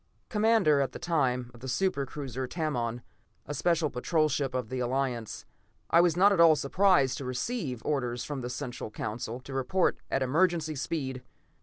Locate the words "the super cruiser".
1.59-2.47